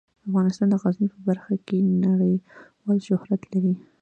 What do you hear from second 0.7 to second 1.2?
غزني په